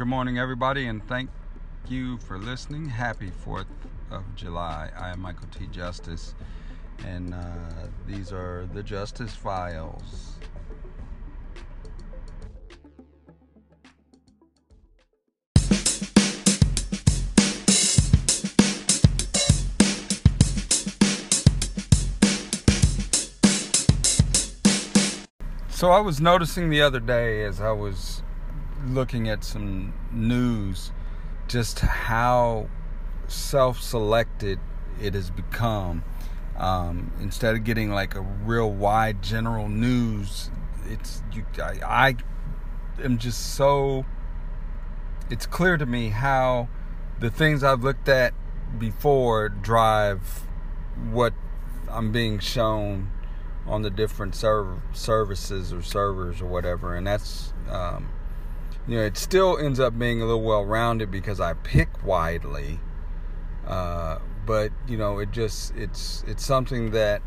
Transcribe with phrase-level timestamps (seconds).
[0.00, 1.28] Good morning, everybody, and thank
[1.86, 2.88] you for listening.
[2.88, 3.66] Happy 4th
[4.10, 4.88] of July.
[4.98, 5.66] I am Michael T.
[5.66, 6.34] Justice,
[7.06, 7.44] and uh,
[8.06, 10.38] these are the Justice Files.
[25.68, 28.22] So I was noticing the other day as I was
[28.86, 30.92] looking at some news
[31.48, 32.68] just how
[33.26, 34.58] self-selected
[35.00, 36.04] it has become.
[36.56, 40.50] Um, instead of getting like a real wide general news,
[40.86, 42.16] it's you, I, I
[43.02, 44.04] am just so.
[45.30, 46.68] It's clear to me how
[47.18, 48.34] the things I've looked at
[48.78, 50.42] before drive
[51.10, 51.32] what
[51.88, 53.10] I'm being shown
[53.66, 58.10] on the different serv- services or servers or whatever, and that's um,
[58.90, 62.80] you know it still ends up being a little well rounded because I pick widely,
[63.64, 67.22] uh, but you know it just it's it's something that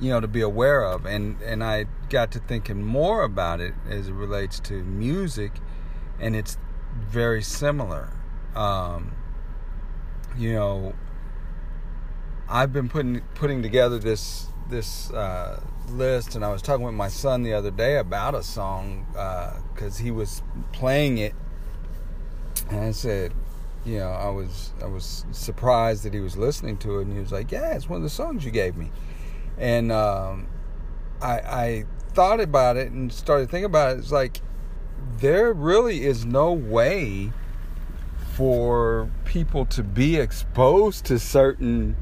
[0.00, 3.74] you know to be aware of, and and I got to thinking more about it
[3.86, 5.52] as it relates to music,
[6.18, 6.56] and it's
[6.98, 8.16] very similar.
[8.54, 9.14] Um,
[10.38, 10.94] you know,
[12.48, 17.08] I've been putting putting together this this uh, list, and I was talking with my
[17.08, 19.06] son the other day about a song
[19.74, 21.34] because uh, he was playing it,
[22.70, 23.32] and I said,
[23.84, 27.20] you know, I was I was surprised that he was listening to it, and he
[27.20, 28.90] was like, "Yeah, it's one of the songs you gave me,"
[29.56, 30.48] and um,
[31.22, 34.00] I, I thought about it and started thinking about it.
[34.00, 34.40] It's like
[35.18, 37.32] there really is no way
[38.34, 41.96] for people to be exposed to certain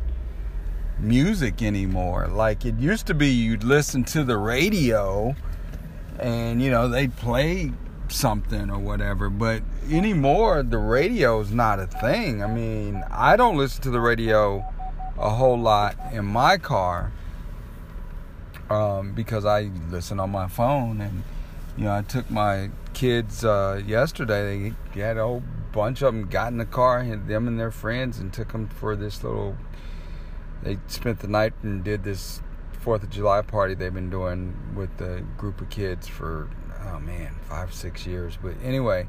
[0.99, 2.29] music anymore.
[2.29, 5.35] Like it used to be, you'd listen to the radio
[6.19, 7.73] and, you know, they'd play
[8.09, 9.29] something or whatever.
[9.31, 12.43] But anymore, the radio is not a thing.
[12.43, 14.65] I mean, I don't listen to the radio
[15.19, 17.13] a whole lot in my car
[18.71, 21.01] um, because I listen on my phone.
[21.01, 21.23] And,
[21.77, 25.43] you know, I took my kids uh, yesterday, they had a whole
[25.73, 28.69] bunch of them got in the car, and them and their friends, and took them
[28.69, 29.57] for this little
[30.65, 32.41] they spent the night and did this
[32.81, 36.51] Fourth of July party they've been doing with the group of kids for
[36.87, 38.37] oh man five six years.
[38.43, 39.09] But anyway,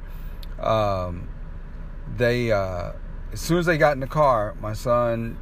[0.61, 1.27] um,
[2.16, 2.93] they uh,
[3.33, 5.38] as soon as they got in the car, my son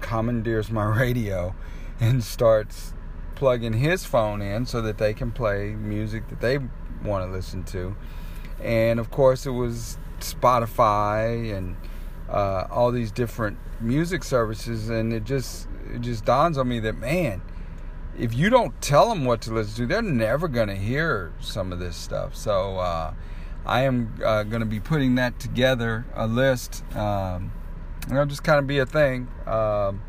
[0.00, 1.54] commandeers my radio
[2.00, 2.94] and starts
[3.34, 6.58] plugging his phone in so that they can play music that they
[7.04, 7.96] want to listen to.
[8.62, 11.76] And of course, it was Spotify and
[12.28, 16.96] uh, all these different music services, and it just it just dawns on me that
[16.96, 17.42] man,
[18.18, 21.72] if you don't tell them what to listen to, they're never going to hear some
[21.72, 22.34] of this stuff.
[22.34, 23.14] So uh,
[23.64, 26.84] I am uh, going to be putting that together, a list.
[26.94, 27.52] Um,
[28.10, 29.28] it'll just kind of be a thing.
[29.46, 30.02] Um,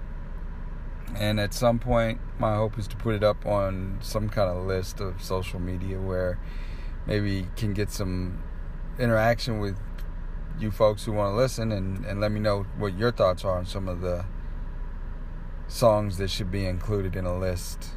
[1.16, 4.66] and at some point, my hope is to put it up on some kind of
[4.66, 6.40] list of social media where
[7.06, 8.44] maybe can get some
[9.00, 9.78] interaction with
[10.60, 13.58] you folks who want to listen and, and let me know what your thoughts are
[13.58, 14.26] on some of the
[15.68, 17.90] songs that should be included in a list.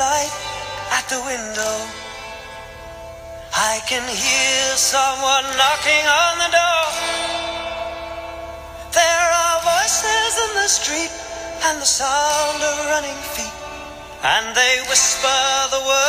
[0.00, 0.32] Light
[0.96, 1.76] at the window.
[3.52, 6.88] I can hear someone knocking on the door.
[8.96, 11.12] There are voices in the street
[11.68, 13.56] and the sound of running feet,
[14.24, 15.99] and they whisper the word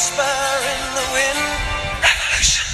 [0.00, 0.36] whisper
[0.72, 1.42] in the wind.
[2.00, 2.68] Revolution.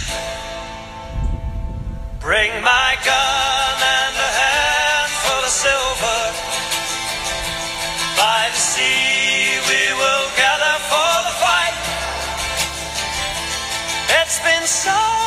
[2.21, 6.23] Bring my gun and a handful of silver.
[8.17, 11.77] By the sea we will gather for the fight.
[14.23, 15.26] It's been so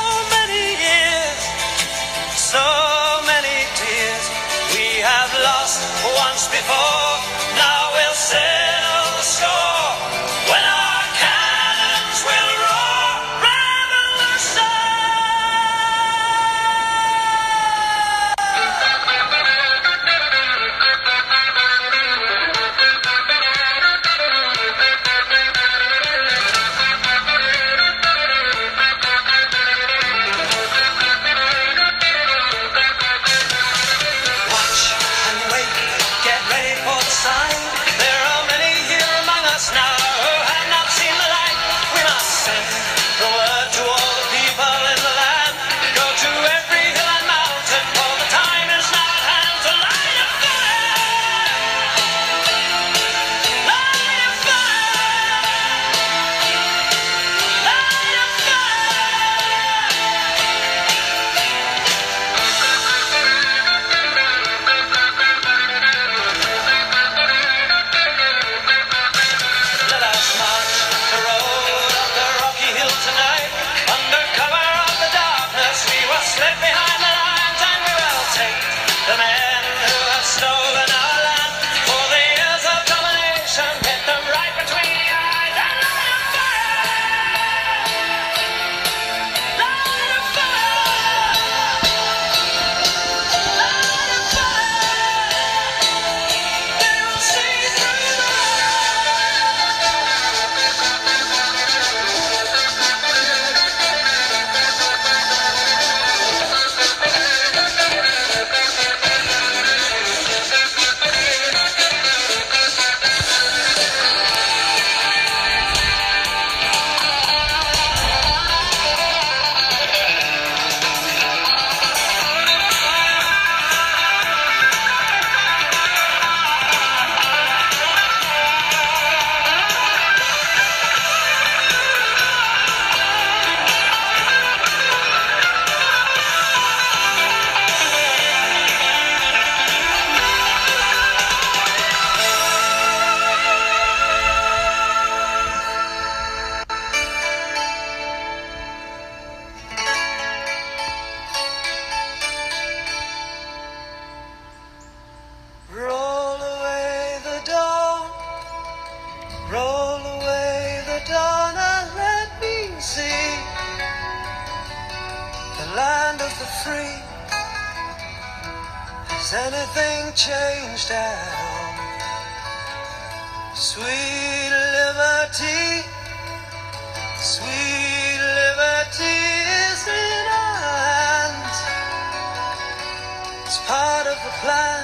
[184.41, 184.83] plan.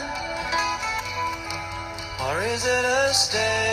[2.26, 3.65] Or is it a state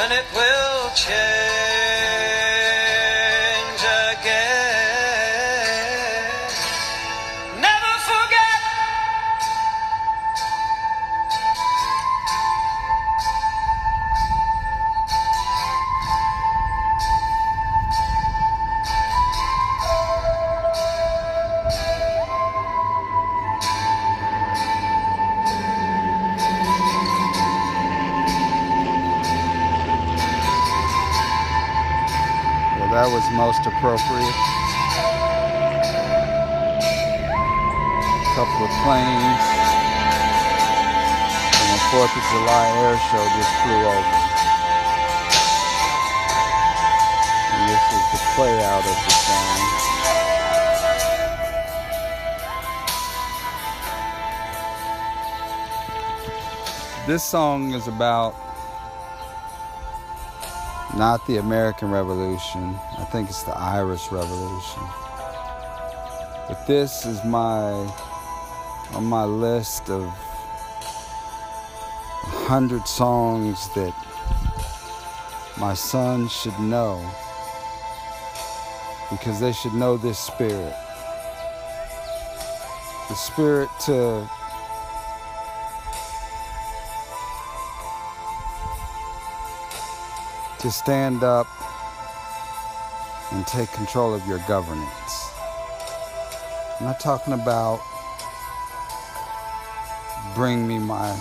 [0.00, 1.49] when it will change
[32.90, 34.34] that was most appropriate.
[38.18, 39.42] A couple of planes
[41.54, 44.18] from a 4th of July air show just flew over.
[47.54, 49.60] And this is the play out of the song.
[57.06, 58.34] This song is about
[61.00, 62.78] not the American Revolution.
[62.98, 64.82] I think it's the Irish Revolution.
[66.46, 67.70] But this is my
[68.92, 70.10] on my list of a
[72.44, 73.94] hundred songs that
[75.58, 77.00] my son should know
[79.10, 80.74] because they should know this spirit.
[83.08, 84.28] The spirit to
[90.60, 91.46] to stand up
[93.32, 95.30] and take control of your governance.
[96.78, 97.80] I'm not talking about
[100.34, 101.18] bring me my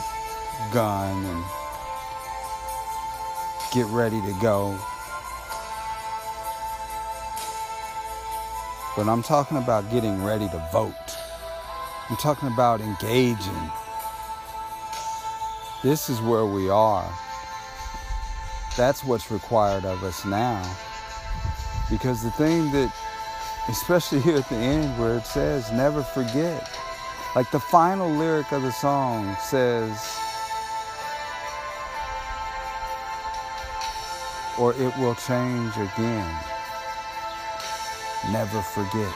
[0.74, 1.44] gun and
[3.72, 4.78] get ready to go.
[8.98, 10.94] But I'm talking about getting ready to vote.
[12.10, 13.72] I'm talking about engaging.
[15.82, 17.10] This is where we are.
[18.78, 20.62] That's what's required of us now.
[21.90, 22.94] Because the thing that,
[23.68, 26.70] especially here at the end where it says, never forget.
[27.36, 30.20] Like the final lyric of the song says,
[34.60, 36.40] or it will change again.
[38.32, 39.14] Never forget.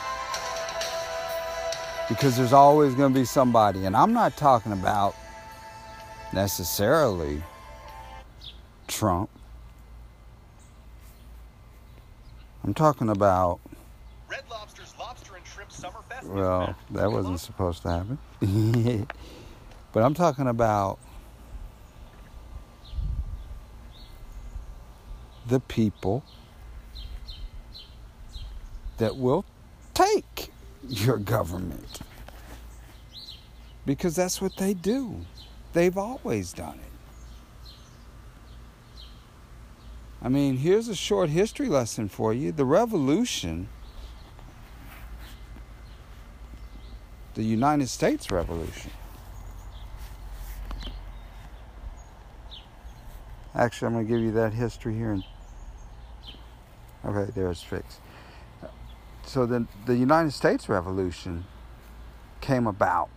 [2.08, 5.16] Because there's always going to be somebody, and I'm not talking about
[6.32, 7.42] necessarily
[8.88, 9.30] Trump.
[12.64, 13.60] I'm talking about.
[14.30, 16.28] Red Lobster's Lobster and Shrimp Summer Fest.
[16.28, 18.18] Well, that wasn't supposed to happen.
[19.92, 21.00] but I'm talking about
[25.48, 26.24] the people
[28.98, 29.44] that will
[29.94, 30.50] take
[30.88, 32.00] your government.
[33.86, 35.18] Because that's what they do.
[35.74, 36.93] They've always done it.
[40.24, 42.54] I mean, here's a short history lesson for you.
[42.54, 43.68] The revolution,
[47.34, 48.92] the United States Revolution,
[53.54, 55.12] actually, I'm going to give you that history here.
[55.12, 55.24] In,
[57.04, 58.00] okay, there's fixed.
[59.26, 61.44] So the, the United States Revolution
[62.40, 63.10] came about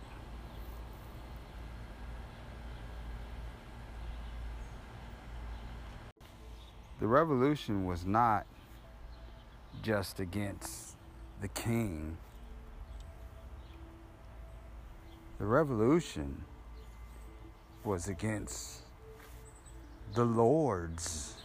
[6.99, 8.45] the revolution was not
[9.81, 10.95] just against
[11.41, 12.17] the king.
[15.37, 16.43] The revolution
[17.83, 18.81] was against
[20.15, 21.35] the lords,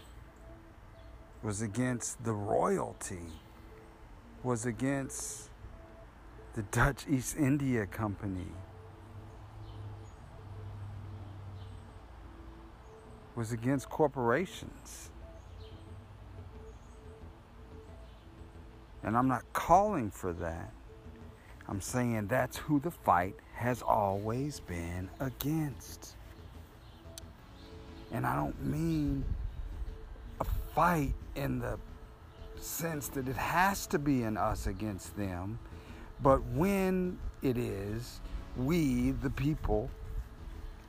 [1.43, 3.27] was against the royalty,
[4.43, 5.51] was against
[6.55, 8.53] the Dutch East India Company,
[13.37, 15.12] was against corporations.
[19.03, 20.73] And I'm not calling for that.
[21.69, 26.17] I'm saying that's who the fight has always been against.
[28.13, 29.25] And I don't mean
[30.41, 30.45] a
[30.75, 31.79] fight in the
[32.61, 35.59] sense that it has to be an us against them,
[36.23, 38.21] but when it is,
[38.57, 39.91] we, the people,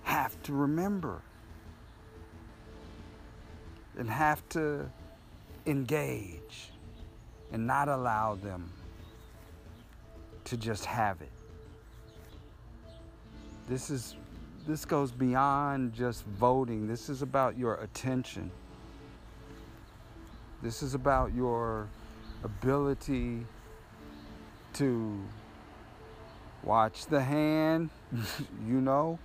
[0.03, 1.22] have to remember
[3.98, 4.89] and have to
[5.65, 6.73] engage
[7.53, 8.69] and not allow them
[10.45, 11.31] to just have it.
[13.69, 14.15] This is
[14.67, 16.88] this goes beyond just voting.
[16.88, 18.50] This is about your attention.
[20.62, 21.88] This is about your
[22.43, 23.45] ability
[24.75, 25.19] to
[26.63, 27.89] watch the hand,
[28.67, 29.19] you know,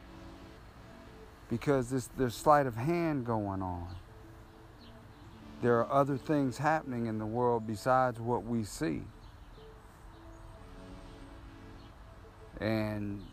[1.49, 3.87] because this, there's sleight of hand going on
[5.61, 9.03] there are other things happening in the world besides what we see.
[12.61, 13.25] And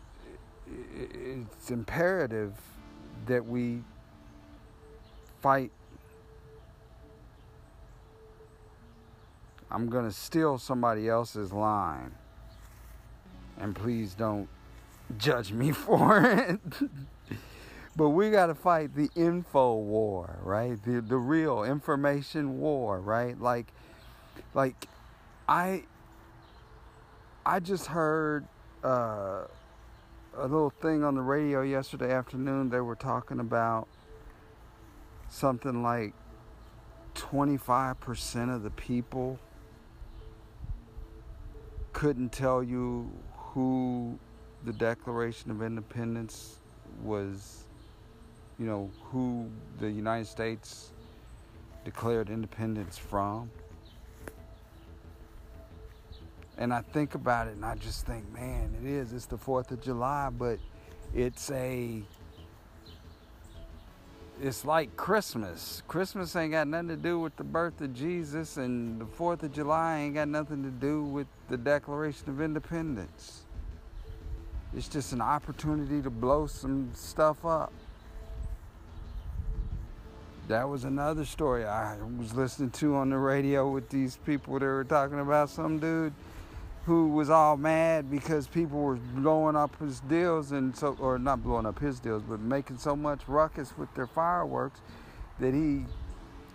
[0.96, 2.54] it's imperative
[3.26, 3.82] that we
[5.40, 5.70] fight.
[9.70, 12.12] I'm going to steal somebody else's line.
[13.58, 14.48] And please don't
[15.16, 16.60] judge me for it.
[17.96, 20.82] But we got to fight the info war, right?
[20.82, 23.40] The the real information war, right?
[23.40, 23.72] Like
[24.54, 24.86] like
[25.48, 25.84] I
[27.46, 28.44] I just heard
[28.84, 29.44] uh,
[30.36, 32.68] a little thing on the radio yesterday afternoon.
[32.68, 33.88] They were talking about
[35.28, 36.12] something like
[37.14, 39.38] 25% of the people
[41.92, 44.18] couldn't tell you who
[44.64, 46.58] the Declaration of Independence
[47.02, 47.65] was
[48.58, 49.48] you know, who
[49.78, 50.92] the United States
[51.84, 53.50] declared independence from.
[56.58, 59.12] And I think about it and I just think, man, it is.
[59.12, 60.58] It's the 4th of July, but
[61.14, 62.02] it's a.
[64.42, 65.82] It's like Christmas.
[65.88, 69.52] Christmas ain't got nothing to do with the birth of Jesus, and the 4th of
[69.52, 73.44] July ain't got nothing to do with the Declaration of Independence.
[74.74, 77.72] It's just an opportunity to blow some stuff up
[80.48, 84.64] that was another story I was listening to on the radio with these people that
[84.64, 86.12] were talking about some dude
[86.84, 91.42] who was all mad because people were blowing up his deals and so or not
[91.42, 94.80] blowing up his deals but making so much ruckus with their fireworks
[95.40, 95.84] that he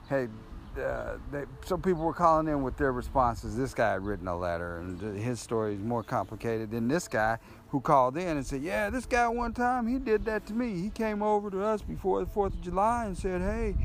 [0.08, 0.30] had
[0.78, 3.58] uh, they, some people were calling in with their responses.
[3.58, 7.38] This guy had written a letter, and his story is more complicated than this guy
[7.70, 10.82] who called in and said, "Yeah, this guy one time he did that to me.
[10.82, 13.76] He came over to us before the Fourth of July and said, "Hey,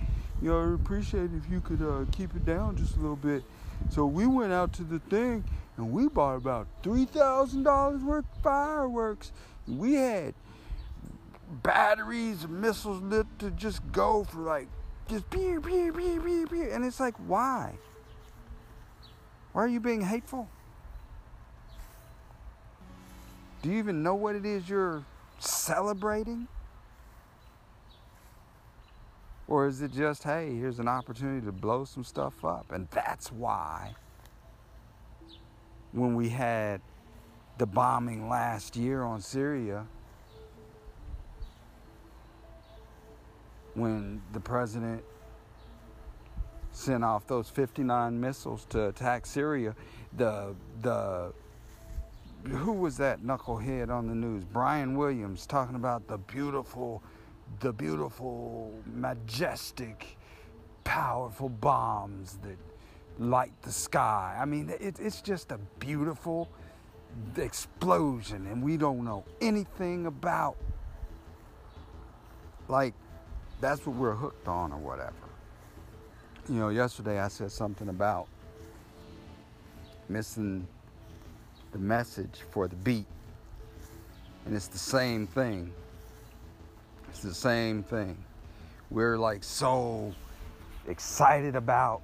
[0.41, 3.43] you know, I'd appreciate if you could uh, keep it down just a little bit."
[3.91, 5.45] So we went out to the thing
[5.77, 9.33] and we bought about three thousand dollars worth of fireworks.
[9.67, 10.35] We had
[11.63, 14.69] batteries missiles lit to just go for like
[15.09, 16.71] just pew, pew, pew, pew, pew.
[16.73, 17.75] And it's like, why?
[19.53, 20.49] Why are you being hateful?
[23.63, 25.05] Do you even know what it is you're
[25.39, 26.47] celebrating?
[29.49, 32.73] Or is it just, hey, here's an opportunity to blow some stuff up?
[32.73, 33.95] And that's why
[35.93, 36.81] when we had
[37.59, 39.87] the bombing last year on Syria,
[43.77, 45.05] when the president
[46.73, 49.75] sent off those 59 missiles to attack Syria,
[50.17, 51.33] the the
[52.49, 54.45] who was that knucklehead on the news?
[54.45, 57.03] Brian Williams talking about the beautiful,
[57.61, 60.17] the beautiful, majestic,
[60.85, 62.57] powerful bombs that
[63.19, 64.37] light the sky.
[64.41, 66.49] I mean, it, it's just a beautiful
[67.37, 70.57] explosion, and we don't know anything about.
[72.69, 72.95] Like,
[73.61, 75.13] that's what we're hooked on, or whatever.
[76.49, 78.29] You know, yesterday I said something about
[80.09, 80.67] missing
[81.73, 83.07] the message for the beat.
[84.45, 85.73] And it's the same thing.
[87.09, 88.17] It's the same thing.
[88.91, 90.15] We're like so
[90.87, 92.03] excited about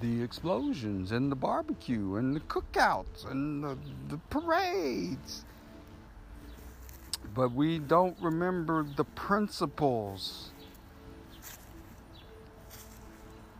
[0.00, 3.76] the explosions and the barbecue and the cookouts and the,
[4.08, 5.44] the parades.
[7.34, 10.50] But we don't remember the principles.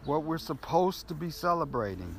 [0.04, 2.18] What we're supposed to be celebrating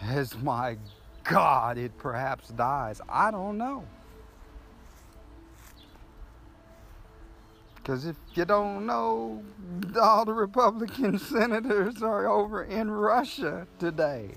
[0.00, 0.76] as my
[1.24, 3.00] God, it perhaps dies.
[3.08, 3.84] I don't know.
[7.76, 9.42] Because if you don't know,
[10.00, 14.30] all the Republican senators are over in Russia today.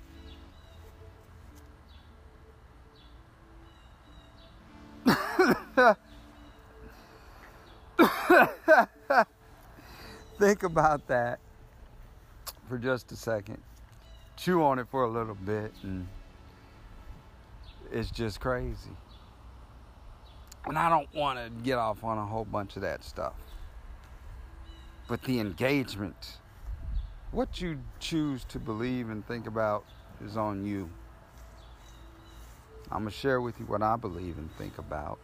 [10.37, 11.39] Think about that
[12.69, 13.61] for just a second
[14.37, 16.07] chew on it for a little bit and
[17.91, 18.91] it's just crazy.
[20.65, 23.33] And I don't want to get off on a whole bunch of that stuff.
[25.07, 26.37] But the engagement,
[27.31, 29.85] what you choose to believe and think about
[30.23, 30.89] is on you.
[32.91, 35.19] I'm going to share with you what I believe and think about.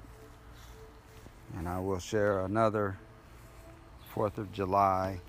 [1.58, 2.97] And I will share another
[4.13, 5.19] 4th of July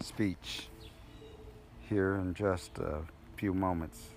[0.00, 0.68] speech
[1.88, 3.00] here in just a
[3.36, 4.08] few moments.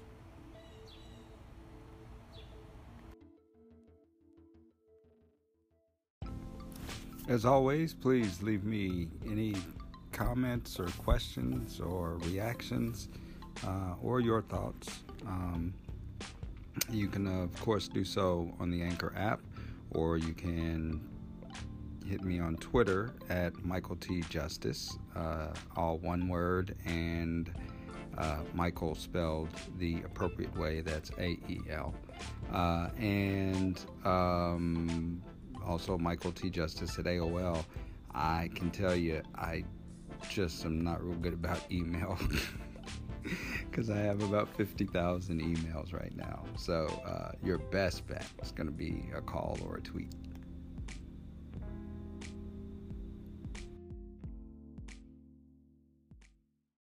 [7.28, 9.56] As always, please leave me any
[10.12, 13.10] comments or questions or reactions
[13.66, 15.00] uh, or your thoughts.
[15.28, 15.74] Um,
[16.90, 19.42] you can, of course, do so on the Anchor app,
[19.92, 21.02] or you can
[22.08, 24.22] hit me on Twitter at Michael T.
[24.30, 27.52] Justice, uh, all one word, and
[28.18, 30.82] uh, Michael spelled the appropriate way.
[30.82, 31.94] That's A E L.
[32.52, 35.22] Uh, and um,
[35.65, 36.50] also Michael T.
[36.50, 37.65] Justice at AOL.
[38.13, 39.65] I can tell you, I
[40.30, 42.18] just am not real good about email.
[43.70, 46.44] because I have about 50,000 emails right now.
[46.58, 50.13] So, uh, your best bet is going to be a call or a tweet.